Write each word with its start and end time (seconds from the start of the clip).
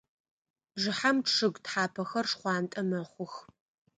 Бжыхьэм 0.73 1.17
чъыг 1.33 1.55
тхьапэхэр 1.63 2.25
шхъуантӏэ 2.31 2.81
мэхъух. 2.89 3.33